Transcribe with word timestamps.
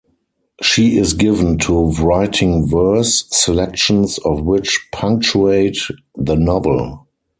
She 0.63 0.97
is 0.97 1.13
given 1.13 1.59
to 1.59 1.89
writing 1.91 2.65
verse, 2.67 3.25
selections 3.29 4.17
of 4.17 4.41
which 4.41 4.87
punctuate 4.91 5.77
the 6.17 6.35
novel. 6.35 7.05